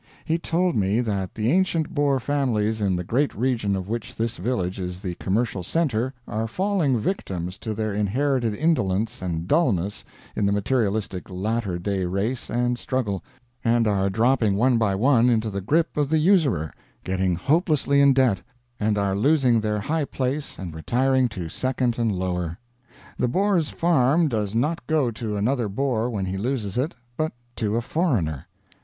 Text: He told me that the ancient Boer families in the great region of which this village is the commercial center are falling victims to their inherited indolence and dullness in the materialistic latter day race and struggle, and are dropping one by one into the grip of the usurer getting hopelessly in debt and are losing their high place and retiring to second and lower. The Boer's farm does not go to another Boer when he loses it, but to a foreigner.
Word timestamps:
He 0.25 0.39
told 0.39 0.75
me 0.75 0.99
that 0.99 1.35
the 1.35 1.51
ancient 1.51 1.93
Boer 1.93 2.19
families 2.19 2.81
in 2.81 2.95
the 2.95 3.03
great 3.03 3.35
region 3.35 3.75
of 3.75 3.87
which 3.87 4.15
this 4.15 4.35
village 4.37 4.79
is 4.79 4.99
the 4.99 5.13
commercial 5.13 5.61
center 5.61 6.11
are 6.27 6.47
falling 6.47 6.97
victims 6.97 7.59
to 7.59 7.75
their 7.75 7.93
inherited 7.93 8.55
indolence 8.55 9.21
and 9.21 9.47
dullness 9.47 10.03
in 10.35 10.47
the 10.47 10.51
materialistic 10.51 11.29
latter 11.29 11.77
day 11.77 12.03
race 12.05 12.49
and 12.49 12.79
struggle, 12.79 13.23
and 13.63 13.85
are 13.87 14.09
dropping 14.09 14.55
one 14.55 14.79
by 14.79 14.95
one 14.95 15.29
into 15.29 15.51
the 15.51 15.61
grip 15.61 15.95
of 15.95 16.09
the 16.09 16.17
usurer 16.17 16.73
getting 17.03 17.35
hopelessly 17.35 18.01
in 18.01 18.11
debt 18.11 18.41
and 18.79 18.97
are 18.97 19.15
losing 19.15 19.61
their 19.61 19.79
high 19.81 20.05
place 20.05 20.57
and 20.57 20.73
retiring 20.73 21.29
to 21.29 21.47
second 21.47 21.99
and 21.99 22.11
lower. 22.11 22.57
The 23.19 23.27
Boer's 23.27 23.69
farm 23.69 24.29
does 24.29 24.55
not 24.55 24.87
go 24.87 25.11
to 25.11 25.37
another 25.37 25.69
Boer 25.69 26.09
when 26.09 26.25
he 26.25 26.37
loses 26.39 26.75
it, 26.75 26.95
but 27.17 27.33
to 27.57 27.75
a 27.75 27.81
foreigner. 27.83 28.47